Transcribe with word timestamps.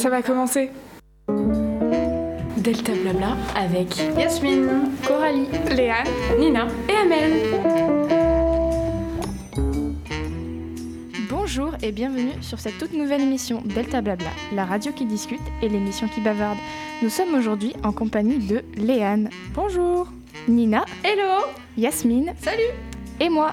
Ça 0.00 0.08
va 0.08 0.22
commencer. 0.22 0.70
Delta 2.56 2.92
Blabla 3.02 3.36
avec 3.54 3.98
Yasmine, 4.16 4.92
Coralie, 5.06 5.46
Léa, 5.76 6.04
Nina 6.38 6.68
et 6.88 6.94
Amel. 6.94 7.32
Bonjour 11.28 11.72
et 11.82 11.92
bienvenue 11.92 12.32
sur 12.40 12.58
cette 12.60 12.78
toute 12.78 12.94
nouvelle 12.94 13.20
émission 13.20 13.62
Delta 13.66 14.00
Blabla, 14.00 14.30
la 14.54 14.64
radio 14.64 14.90
qui 14.90 15.04
discute 15.04 15.38
et 15.60 15.68
l'émission 15.68 16.08
qui 16.08 16.22
bavarde. 16.22 16.56
Nous 17.02 17.10
sommes 17.10 17.34
aujourd'hui 17.34 17.74
en 17.84 17.92
compagnie 17.92 18.38
de 18.38 18.64
Léane. 18.76 19.28
Bonjour. 19.52 20.08
Nina. 20.48 20.86
Hello. 21.04 21.44
Yasmine. 21.76 22.32
Salut. 22.40 22.72
Et 23.20 23.28
moi. 23.28 23.52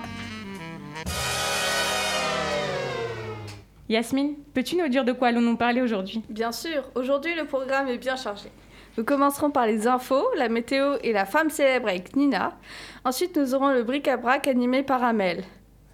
Yasmine, 3.90 4.36
peux-tu 4.54 4.76
nous 4.76 4.90
dire 4.90 5.06
de 5.06 5.14
quoi 5.14 5.30
allons-nous 5.30 5.56
parler 5.56 5.82
aujourd'hui? 5.82 6.22
Bien 6.30 6.52
sûr, 6.52 6.84
aujourd'hui 6.96 7.34
le 7.36 7.46
programme 7.46 7.88
est 7.88 7.98
bien 7.98 8.18
chargé. 8.18 8.50
Nous 8.98 9.06
commencerons 9.06 9.50
par 9.50 9.66
les 9.66 9.88
infos, 9.88 10.28
la 10.36 10.50
météo 10.50 10.96
et 11.04 11.14
la 11.14 11.26
femme 11.26 11.50
célèbre 11.50 11.88
avec 11.88 12.14
Nina. 12.16 12.58
Ensuite, 13.06 13.38
nous 13.38 13.56
aurons 13.56 13.70
le 13.70 13.84
bric-à-brac 13.84 14.48
animé 14.48 14.84
par 14.84 15.04
Amel. 15.04 15.46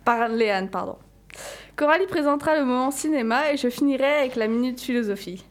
Par 0.06 0.28
Léane, 0.30 0.70
pardon. 0.70 0.98
Coralie 1.76 2.08
présentera 2.08 2.58
le 2.58 2.66
moment 2.66 2.90
cinéma 2.90 3.52
et 3.52 3.58
je 3.58 3.70
finirai 3.70 4.22
avec 4.22 4.36
la 4.38 4.48
minute 4.48 4.82
philosophie. 4.82 5.44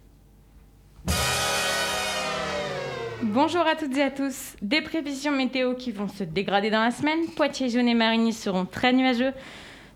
Bonjour 3.22 3.64
à 3.64 3.77
toutes 3.77 3.97
et 3.97 4.02
à 4.02 4.11
tous. 4.11 4.56
Des 4.62 4.80
prévisions 4.83 5.30
météo 5.30 5.74
qui 5.74 5.92
vont 5.92 6.09
se 6.09 6.24
dégrader 6.24 6.70
dans 6.70 6.83
la 6.83 6.91
semaine. 6.91 7.27
Poitiers, 7.36 7.69
Jaune 7.69 7.86
et 7.86 7.95
Marigny 7.95 8.33
seront 8.33 8.64
très 8.64 8.92
nuageux. 8.92 9.33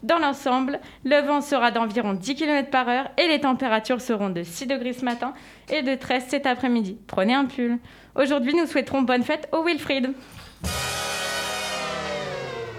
Dans 0.03 0.19
l'ensemble, 0.19 0.81
le 1.05 1.21
vent 1.27 1.41
sera 1.41 1.71
d'environ 1.71 2.13
10 2.13 2.35
km 2.35 2.71
par 2.71 2.89
heure 2.89 3.11
et 3.19 3.29
les 3.29 3.41
températures 3.41 4.01
seront 4.01 4.31
de 4.31 4.43
6 4.43 4.67
degrés 4.67 4.93
ce 4.93 5.05
matin 5.05 5.35
et 5.71 5.83
de 5.83 5.95
13 5.95 6.25
cet 6.29 6.47
après-midi. 6.47 6.99
Prenez 7.07 7.35
un 7.35 7.47
pull. 7.47 7.79
Aujourd'hui, 8.15 8.55
nous 8.55 8.67
souhaiterons 8.67 9.03
bonne 9.03 9.23
fête 9.23 9.49
au 9.53 9.65
Wilfried. 9.65 10.13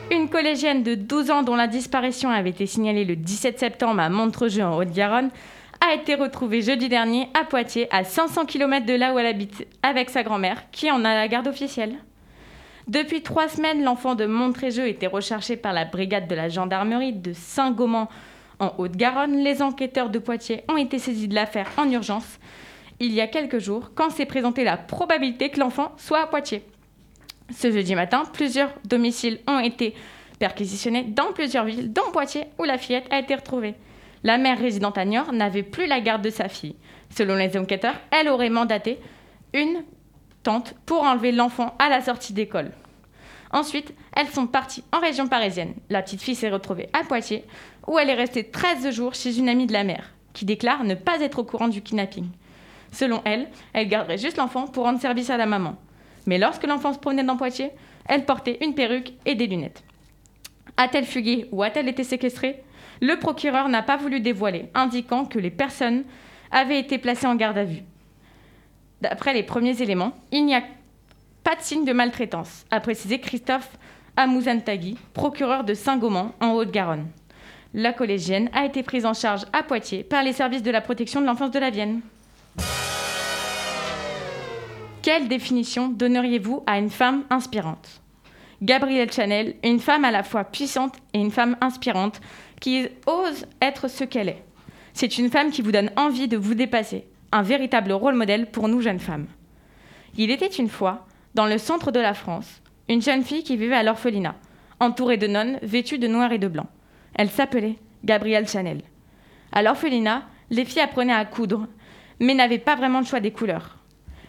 Une 0.10 0.30
collégienne 0.30 0.84
de 0.84 0.96
12 0.96 1.32
ans 1.32 1.44
dont 1.44 1.56
la 1.56 1.68
disparition 1.68 2.30
avait 2.30 2.52
été 2.52 2.66
signalée 2.66 3.04
le 3.04 3.16
17 3.16 3.60
septembre 3.60 4.00
à 4.00 4.10
Montrejeu 4.10 4.64
en 4.64 4.78
Haute-Garonne 4.78 5.32
a 5.82 5.94
été 5.94 6.16
retrouvée 6.16 6.62
jeudi 6.62 6.90
dernier 6.90 7.28
à 7.40 7.44
Poitiers, 7.44 7.88
à 7.92 8.04
500 8.04 8.46
km 8.46 8.86
de 8.86 8.94
là 8.94 9.14
où 9.14 9.20
elle 9.20 9.26
habite, 9.26 9.68
avec 9.84 10.10
sa 10.10 10.24
grand-mère, 10.24 10.64
qui 10.72 10.90
en 10.90 11.04
a 11.04 11.14
la 11.14 11.28
garde 11.28 11.48
officielle. 11.48 11.96
Depuis 12.88 13.22
trois 13.22 13.50
semaines, 13.50 13.84
l'enfant 13.84 14.16
de 14.16 14.26
Montrejeu 14.26 14.88
était 14.88 15.08
recherché 15.08 15.58
par 15.58 15.74
la 15.74 15.84
brigade 15.84 16.28
de 16.28 16.36
la 16.36 16.48
gendarmerie 16.48 17.14
de 17.14 17.34
Saint-Gaumont 17.34 18.08
en 18.60 18.74
Haute-Garonne. 18.78 19.44
Les 19.44 19.62
enquêteurs 19.62 20.10
de 20.10 20.20
Poitiers 20.20 20.64
ont 20.70 20.78
été 20.78 20.98
saisis 20.98 21.28
de 21.28 21.36
l'affaire 21.36 21.70
en 21.78 21.90
urgence 21.92 22.40
il 23.00 23.14
y 23.14 23.22
a 23.22 23.28
quelques 23.28 23.60
jours, 23.60 23.92
quand 23.94 24.10
s'est 24.10 24.26
présentée 24.26 24.64
la 24.64 24.78
probabilité 24.78 25.50
que 25.50 25.60
l'enfant 25.60 25.92
soit 25.98 26.22
à 26.22 26.28
Poitiers. 26.28 26.64
Ce 27.56 27.72
jeudi 27.72 27.96
matin, 27.96 28.24
plusieurs 28.34 28.74
domiciles 28.86 29.40
ont 29.48 29.60
été 29.60 29.94
perquisitionnés 30.40 31.04
dans 31.04 31.32
plusieurs 31.34 31.66
villes, 31.66 31.94
dont 31.94 32.12
Poitiers, 32.12 32.46
où 32.58 32.64
la 32.64 32.78
fillette 32.78 33.12
a 33.12 33.20
été 33.20 33.36
retrouvée. 33.36 33.76
La 34.24 34.38
mère 34.38 34.58
résidente 34.58 34.98
à 34.98 35.06
Niort 35.06 35.32
n'avait 35.32 35.64
plus 35.64 35.88
la 35.88 36.02
garde 36.02 36.24
de 36.24 36.30
sa 36.30 36.50
fille. 36.50 36.76
Selon 37.16 37.36
les 37.36 37.56
enquêteurs, 37.58 37.96
elle 38.12 38.30
aurait 38.30 38.50
mandaté 38.50 38.98
une 39.54 39.84
tante 40.44 40.76
pour 40.86 41.04
enlever 41.04 41.32
l'enfant 41.32 41.76
à 41.80 41.90
la 41.90 42.02
sortie 42.02 42.34
d'école. 42.34 42.72
Ensuite, 43.52 43.94
elles 44.16 44.28
sont 44.28 44.48
parties 44.48 44.84
en 44.92 45.00
région 45.00 45.28
parisienne. 45.28 45.74
La 45.90 46.02
petite 46.02 46.22
fille 46.22 46.36
s'est 46.36 46.50
retrouvée 46.50 46.90
à 46.94 47.04
Poitiers, 47.04 47.46
où 47.88 47.98
elle 47.98 48.10
est 48.10 48.16
restée 48.16 48.44
13 48.44 48.90
jours 48.92 49.14
chez 49.14 49.38
une 49.38 49.50
amie 49.50 49.68
de 49.68 49.74
la 49.74 49.84
mère, 49.84 50.14
qui 50.34 50.46
déclare 50.46 50.84
ne 50.84 50.96
pas 50.96 51.22
être 51.22 51.40
au 51.40 51.44
courant 51.44 51.70
du 51.70 51.82
kidnapping. 51.82 52.28
Selon 52.92 53.22
elle, 53.26 53.48
elle 53.74 53.88
garderait 53.88 54.18
juste 54.18 54.38
l'enfant 54.38 54.68
pour 54.68 54.84
rendre 54.84 55.00
service 55.00 55.30
à 55.30 55.38
la 55.38 55.46
maman. 55.46 55.76
Mais 56.26 56.38
lorsque 56.38 56.68
l'enfant 56.68 56.94
se 56.94 57.00
promenait 57.00 57.24
dans 57.24 57.38
Poitiers, 57.38 57.72
elle 58.06 58.26
portait 58.26 58.58
une 58.62 58.76
perruque 58.76 59.14
et 59.26 59.36
des 59.36 59.48
lunettes. 59.48 59.84
A-t-elle 60.76 61.06
fugué 61.06 61.48
ou 61.52 61.64
a-t-elle 61.64 61.88
été 61.88 62.04
séquestrée? 62.04 62.64
Le 63.02 63.18
procureur 63.18 63.70
n'a 63.70 63.82
pas 63.82 63.98
voulu 63.98 64.20
dévoiler, 64.20 64.70
indiquant 64.74 65.26
que 65.26 65.40
les 65.40 65.52
personnes 65.52 66.04
avaient 66.52 66.80
été 66.80 66.98
placées 66.98 67.28
en 67.28 67.36
garde 67.36 67.58
à 67.58 67.64
vue. 67.64 67.84
D'après 69.02 69.34
les 69.34 69.44
premiers 69.44 69.82
éléments, 69.82 70.14
il 70.32 70.46
n'y 70.46 70.56
a 70.56 70.64
pas 71.44 71.56
de 71.56 71.62
signe 71.62 71.86
de 71.86 71.94
maltraitance, 71.94 72.66
a 72.72 72.80
précisé 72.80 73.20
Christophe 73.20 73.78
Amouzantagui, 74.16 74.98
procureur 75.14 75.64
de 75.64 75.74
Saint-Gaumont 75.74 76.32
en 76.42 76.52
Haute-Garonne. 76.54 77.08
La 77.74 77.94
collégienne 77.94 78.50
a 78.54 78.66
été 78.66 78.82
prise 78.82 79.06
en 79.06 79.14
charge 79.14 79.46
à 79.54 79.62
Poitiers 79.62 80.04
par 80.04 80.24
les 80.24 80.34
services 80.34 80.64
de 80.64 80.72
la 80.72 80.82
protection 80.82 81.22
de 81.22 81.26
l'enfance 81.26 81.52
de 81.52 81.60
la 81.60 81.70
Vienne. 81.70 82.02
Quelle 85.04 85.28
définition 85.28 85.88
donneriez-vous 85.88 86.64
à 86.66 86.80
une 86.80 86.90
femme 86.90 87.24
inspirante? 87.30 88.02
Gabrielle 88.62 89.12
Chanel, 89.12 89.56
une 89.64 89.80
femme 89.80 90.04
à 90.04 90.12
la 90.12 90.24
fois 90.24 90.44
puissante 90.44 90.96
et 91.14 91.20
une 91.20 91.32
femme 91.32 91.56
inspirante 91.62 92.20
qui 92.60 92.88
ose 93.06 93.46
être 93.62 93.88
ce 93.88 94.04
qu'elle 94.04 94.30
est. 94.30 94.44
C'est 94.94 95.20
une 95.20 95.30
femme 95.30 95.52
qui 95.52 95.62
vous 95.62 95.72
donne 95.72 95.92
envie 95.96 96.28
de 96.28 96.38
vous 96.38 96.56
dépasser, 96.56 97.06
un 97.32 97.42
véritable 97.42 97.92
rôle 97.92 98.16
modèle 98.16 98.48
pour 98.48 98.68
nous 98.68 98.82
jeunes 98.82 99.00
femmes. 99.00 99.28
Il 100.18 100.32
était 100.32 100.48
une 100.48 100.70
fois, 100.70 101.06
dans 101.36 101.46
le 101.46 101.58
centre 101.58 101.92
de 101.92 102.00
la 102.00 102.14
France, 102.14 102.62
une 102.90 103.02
jeune 103.02 103.24
fille 103.24 103.44
qui 103.44 103.58
vivait 103.58 103.76
à 103.76 103.84
l'orphelinat, 103.84 104.36
entourée 104.80 105.18
de 105.18 105.28
nonnes 105.28 105.60
vêtues 105.62 106.00
de 106.00 106.08
noir 106.08 106.32
et 106.32 106.38
de 106.38 106.48
blanc. 106.48 106.68
Elle 107.16 107.30
s'appelait 107.30 107.78
Gabrielle 108.06 108.48
Chanel. 108.48 108.82
À 109.52 109.62
l'orphelinat, 109.62 110.24
les 110.50 110.66
filles 110.66 110.82
apprenaient 110.82 111.14
à 111.14 111.26
coudre, 111.26 111.68
mais 112.20 112.34
n'avaient 112.34 112.58
pas 112.58 112.76
vraiment 112.76 113.00
le 113.00 113.06
choix 113.06 113.20
des 113.20 113.32
couleurs. 113.32 113.78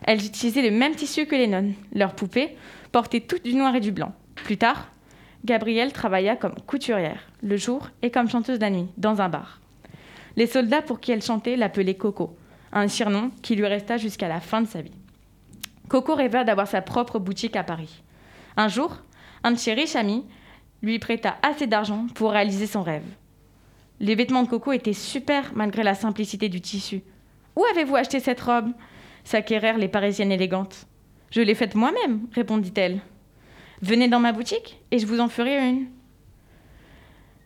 Elles 0.03 0.25
utilisaient 0.25 0.69
le 0.69 0.76
même 0.76 0.94
tissu 0.94 1.26
que 1.26 1.36
les 1.36 1.47
nonnes. 1.47 1.75
Leurs 1.92 2.15
poupées 2.15 2.56
portaient 2.92 3.20
toutes 3.20 3.44
du 3.44 3.54
noir 3.54 3.75
et 3.75 3.80
du 3.80 3.92
blanc. 3.92 4.12
Plus 4.34 4.56
tard, 4.56 4.88
Gabrielle 5.44 5.92
travailla 5.92 6.36
comme 6.36 6.54
couturière, 6.66 7.28
le 7.42 7.56
jour, 7.56 7.88
et 8.03 8.10
comme 8.10 8.28
chanteuse 8.28 8.60
la 8.60 8.70
nuit, 8.70 8.88
dans 8.97 9.20
un 9.20 9.28
bar. 9.28 9.60
Les 10.36 10.47
soldats 10.47 10.82
pour 10.82 11.00
qui 11.00 11.12
elle 11.12 11.22
chantait 11.22 11.56
l'appelaient 11.56 11.94
Coco, 11.94 12.36
un 12.73 12.89
surnom 12.89 13.31
qui 13.43 13.56
lui 13.56 13.67
resta 13.67 13.97
jusqu'à 13.97 14.29
la 14.29 14.41
fin 14.41 14.61
de 14.61 14.67
sa 14.67 14.83
vie. 14.83 14.93
Coco 15.89 16.15
rêva 16.15 16.45
d'avoir 16.45 16.67
sa 16.67 16.83
propre 16.83 17.19
boutique 17.19 17.56
à 17.56 17.65
Paris. 17.65 18.03
Un 18.56 18.69
jour, 18.69 18.97
un 19.43 19.53
de 19.53 19.56
ses 19.56 19.75
riches 19.75 19.97
amis 19.97 20.25
lui 20.83 20.99
prêta 20.99 21.37
assez 21.43 21.67
d'argent 21.67 22.07
pour 22.15 22.33
réaliser 22.33 22.67
son 22.67 22.83
rêve. 22.83 23.07
Les 24.01 24.15
vêtements 24.15 24.43
de 24.43 24.49
Coco 24.49 24.73
étaient 24.73 24.93
super 24.93 25.53
malgré 25.55 25.83
la 25.83 25.95
simplicité 25.95 26.49
du 26.49 26.61
tissu. 26.61 27.03
Où 27.57 27.65
avez-vous 27.71 27.97
acheté 27.97 28.21
cette 28.21 28.41
robe? 28.41 28.73
s'acquérèrent 29.25 29.78
les 29.78 29.89
Parisiennes 29.89 30.33
élégantes. 30.33 30.87
Je 31.31 31.43
l'ai 31.43 31.55
faite 31.55 31.75
moi-même, 31.75 32.21
répondit-elle. 32.33 33.01
Venez 33.83 34.09
dans 34.09 34.21
ma 34.21 34.33
boutique 34.33 34.81
et 34.91 34.99
je 34.99 35.07
vous 35.07 35.21
en 35.21 35.28
ferai 35.28 35.69
une. 35.69 35.89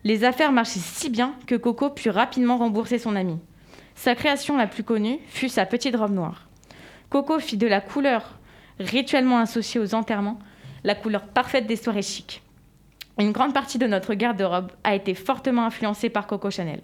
Les 0.03 0.23
affaires 0.23 0.51
marchaient 0.51 0.79
si 0.79 1.09
bien 1.09 1.35
que 1.47 1.55
Coco 1.55 1.89
put 1.89 2.09
rapidement 2.09 2.57
rembourser 2.57 2.99
son 2.99 3.15
ami. 3.15 3.37
Sa 3.95 4.15
création 4.15 4.57
la 4.57 4.67
plus 4.67 4.83
connue 4.83 5.19
fut 5.27 5.49
sa 5.49 5.65
petite 5.65 5.95
robe 5.95 6.13
noire. 6.13 6.47
Coco 7.09 7.39
fit 7.39 7.57
de 7.57 7.67
la 7.67 7.81
couleur 7.81 8.39
rituellement 8.79 9.39
associée 9.39 9.79
aux 9.79 9.93
enterrements 9.93 10.39
la 10.83 10.95
couleur 10.95 11.27
parfaite 11.27 11.67
des 11.67 11.75
soirées 11.75 12.01
chics. 12.01 12.41
Une 13.19 13.31
grande 13.31 13.53
partie 13.53 13.77
de 13.77 13.87
notre 13.87 14.15
garde-robe 14.15 14.71
a 14.83 14.95
été 14.95 15.13
fortement 15.13 15.65
influencée 15.65 16.09
par 16.09 16.27
Coco 16.27 16.49
Chanel, 16.49 16.81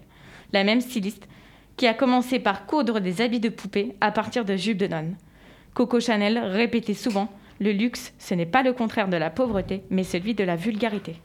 la 0.52 0.64
même 0.64 0.80
styliste 0.80 1.28
qui 1.76 1.86
a 1.86 1.94
commencé 1.94 2.38
par 2.38 2.66
coudre 2.66 3.00
des 3.00 3.20
habits 3.20 3.40
de 3.40 3.48
poupée 3.48 3.96
à 4.00 4.12
partir 4.12 4.44
de 4.44 4.56
jupes 4.56 4.78
de 4.78 4.86
nonne. 4.86 5.16
Coco 5.74 5.98
Chanel 5.98 6.38
répétait 6.38 6.94
souvent 6.94 7.28
Le 7.58 7.72
luxe, 7.72 8.12
ce 8.18 8.34
n'est 8.34 8.46
pas 8.46 8.62
le 8.62 8.72
contraire 8.72 9.08
de 9.08 9.16
la 9.16 9.30
pauvreté, 9.30 9.82
mais 9.90 10.04
celui 10.04 10.34
de 10.34 10.44
la 10.44 10.56
vulgarité. 10.56 11.16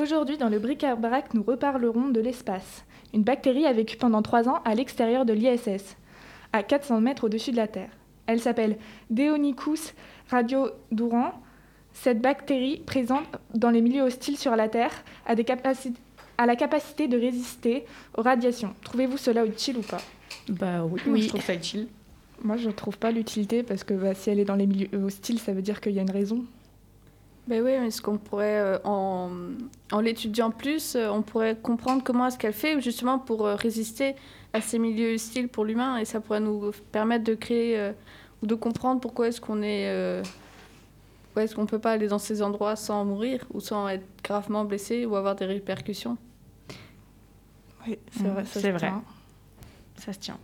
Aujourd'hui, 0.00 0.38
dans 0.38 0.48
le 0.48 0.58
bric-à-brac, 0.58 1.34
nous 1.34 1.42
reparlerons 1.42 2.08
de 2.08 2.20
l'espace. 2.20 2.86
Une 3.12 3.22
bactérie 3.22 3.66
a 3.66 3.72
vécu 3.74 3.98
pendant 3.98 4.22
trois 4.22 4.48
ans 4.48 4.62
à 4.64 4.74
l'extérieur 4.74 5.26
de 5.26 5.34
l'ISS, 5.34 5.94
à 6.54 6.62
400 6.62 7.02
mètres 7.02 7.24
au-dessus 7.24 7.50
de 7.50 7.56
la 7.56 7.68
Terre. 7.68 7.90
Elle 8.24 8.40
s'appelle 8.40 8.78
Deonicus 9.10 9.92
radiodurans. 10.30 11.34
Cette 11.92 12.22
bactérie, 12.22 12.78
présente 12.86 13.26
dans 13.54 13.68
les 13.68 13.82
milieux 13.82 14.00
hostiles 14.00 14.38
sur 14.38 14.56
la 14.56 14.70
Terre, 14.70 15.04
a, 15.26 15.34
des 15.34 15.44
a 16.38 16.46
la 16.46 16.56
capacité 16.56 17.06
de 17.06 17.18
résister 17.18 17.84
aux 18.16 18.22
radiations. 18.22 18.74
Trouvez-vous 18.82 19.18
cela 19.18 19.44
utile 19.44 19.76
ou 19.76 19.82
pas? 19.82 20.00
Bah 20.48 20.82
oui, 20.82 21.02
Oui. 21.08 21.22
je 21.24 21.28
trouve 21.28 21.42
ça 21.42 21.52
utile. 21.52 21.88
Moi, 22.42 22.56
je 22.56 22.68
ne 22.68 22.72
trouve 22.72 22.96
pas 22.96 23.10
l'utilité 23.10 23.62
parce 23.62 23.84
que 23.84 23.92
bah, 23.92 24.14
si 24.14 24.30
elle 24.30 24.40
est 24.40 24.46
dans 24.46 24.56
les 24.56 24.66
milieux 24.66 24.88
hostiles, 24.94 25.40
ça 25.40 25.52
veut 25.52 25.60
dire 25.60 25.82
qu'il 25.82 25.92
y 25.92 25.98
a 25.98 26.02
une 26.02 26.10
raison. 26.10 26.46
Ben 27.48 27.62
oui, 27.64 27.72
mais 27.80 27.90
ce 27.90 28.00
qu'on 28.00 28.16
pourrait, 28.18 28.60
euh, 28.60 28.78
en, 28.84 29.30
en 29.90 30.00
l'étudiant 30.00 30.50
plus, 30.50 30.94
euh, 30.94 31.08
on 31.10 31.22
pourrait 31.22 31.56
comprendre 31.56 32.02
comment 32.04 32.26
est-ce 32.28 32.38
qu'elle 32.38 32.52
fait 32.52 32.80
justement 32.80 33.18
pour 33.18 33.44
euh, 33.44 33.56
résister 33.56 34.14
à 34.52 34.60
ces 34.60 34.78
milieux 34.78 35.14
hostiles 35.14 35.48
pour 35.48 35.64
l'humain 35.64 35.96
et 35.96 36.04
ça 36.04 36.20
pourrait 36.20 36.40
nous 36.40 36.70
permettre 36.92 37.24
de 37.24 37.34
créer 37.34 37.92
ou 38.42 38.46
de 38.46 38.54
comprendre 38.56 39.00
pourquoi 39.00 39.28
est-ce 39.28 39.40
qu'on 39.40 39.62
est, 39.62 40.22
pourquoi 41.24 41.44
est-ce 41.44 41.54
qu'on 41.54 41.66
peut 41.66 41.78
pas 41.78 41.92
aller 41.92 42.08
dans 42.08 42.18
ces 42.18 42.42
endroits 42.42 42.74
sans 42.74 43.04
mourir 43.04 43.44
ou 43.54 43.60
sans 43.60 43.86
être 43.88 44.04
gravement 44.24 44.64
blessé 44.64 45.06
ou 45.06 45.14
avoir 45.14 45.36
des 45.36 45.44
répercussions. 45.46 46.16
Oui, 47.86 47.96
c'est 48.10 48.24
Mm, 48.24 48.28
vrai. 48.32 48.44
ça 48.44 48.50
c'est 48.54 48.60
se 48.60 48.68
vrai. 48.68 48.78
tient. 48.78 49.02
Ça 49.98 50.12
se 50.12 50.18
tient. 50.18 50.38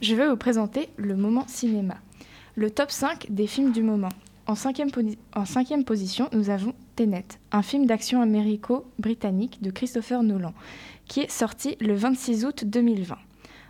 Je 0.00 0.14
vais 0.14 0.28
vous 0.28 0.36
présenter 0.36 0.88
le 0.96 1.14
moment 1.16 1.44
cinéma. 1.46 1.96
Le 2.58 2.70
top 2.70 2.90
5 2.90 3.26
des 3.28 3.46
films 3.46 3.72
du 3.72 3.82
moment. 3.82 4.08
En 4.46 4.54
cinquième, 4.54 4.90
position, 5.84 6.30
nous 6.32 6.48
avons 6.48 6.72
Tenet, 6.94 7.26
un 7.52 7.60
film 7.60 7.84
d'action 7.84 8.22
américo-britannique 8.22 9.60
de 9.60 9.70
Christopher 9.70 10.22
Nolan, 10.22 10.54
qui 11.04 11.20
est 11.20 11.30
sorti 11.30 11.76
le 11.80 11.94
26 11.94 12.46
août 12.46 12.64
2020. 12.64 13.18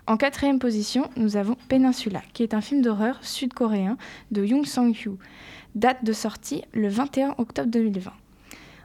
En 0.06 0.16
quatrième 0.16 0.60
position, 0.60 1.10
nous 1.16 1.36
avons 1.36 1.56
Peninsula, 1.68 2.22
qui 2.32 2.44
est 2.44 2.54
un 2.54 2.60
film 2.60 2.80
d'horreur 2.80 3.18
sud-coréen 3.22 3.96
de 4.30 4.44
Young 4.44 4.64
Sang-hyo, 4.64 5.18
date 5.74 6.04
de 6.04 6.12
sortie 6.12 6.62
le 6.72 6.86
21 6.86 7.34
octobre 7.38 7.68
2020. 7.68 8.12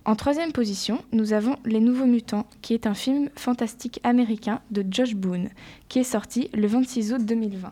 En 0.06 0.16
troisième 0.16 0.52
position, 0.52 0.98
nous 1.12 1.34
avons 1.34 1.58
Les 1.64 1.80
Nouveaux 1.80 2.08
Mutants, 2.08 2.48
qui 2.64 2.74
est 2.74 2.88
un 2.88 2.96
film 2.96 3.30
fantastique 3.36 4.00
américain 4.04 4.62
de 4.72 4.84
Josh 4.90 5.14
Boone, 5.14 5.50
qui 5.90 6.00
est 6.00 6.04
sorti 6.04 6.50
le 6.56 6.66
26 6.66 7.14
août 7.14 7.24
2020. 7.24 7.72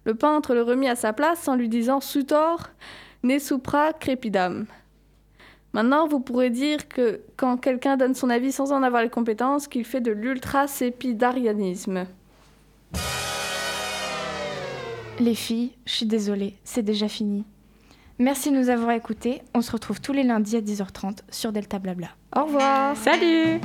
Le 0.05 0.15
peintre 0.15 0.55
le 0.55 0.63
remit 0.63 0.89
à 0.89 0.97
sa 0.97 1.13
place 1.13 1.49
en 1.49 1.57
lui 1.57 1.69
disant 1.69 2.01
Sutor 2.01 2.69
ne 3.23 3.39
supra 3.39 3.93
crepidam. 3.93 4.67
Maintenant, 5.73 6.07
vous 6.07 6.21
pourrez 6.21 6.51
dire 6.51 6.89
que 6.89 7.23
quand 7.37 7.57
quelqu'un 7.57 7.97
donne 7.97 8.15
son 8.15 8.31
avis 8.31 8.53
sans 8.53 8.71
en 8.71 8.85
avoir 8.85 9.03
les 9.03 9.11
compétences, 9.11 9.67
qu'il 9.67 9.85
fait 9.85 10.01
de 10.01 10.13
l'ultra-sépidarianisme. 10.13 12.07
Les 15.19 15.35
filles, 15.35 15.73
je 15.87 15.93
suis 15.93 16.07
désolée, 16.07 16.55
c'est 16.65 16.83
déjà 16.83 17.09
fini. 17.09 17.45
Merci 18.21 18.53
de 18.53 18.57
nous 18.57 18.69
avoir 18.69 18.93
écoutés. 18.93 19.43
On 19.55 19.63
se 19.63 19.73
retrouve 19.73 20.01
tous 20.01 20.13
les 20.13 20.23
lundis 20.23 20.57
à 20.57 20.61
10h30 20.61 21.19
sur 21.31 21.51
Delta 21.51 21.81
Blabla. 21.81 22.11
Au 22.37 22.45
revoir. 22.45 22.97
Salut 22.97 23.61